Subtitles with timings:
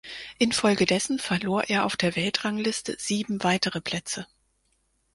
[0.39, 4.25] Infolgedessen verlor er auf der Weltrangliste sieben weitere Plätze.